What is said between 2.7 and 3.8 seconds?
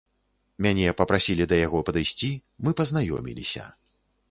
пазнаёміліся.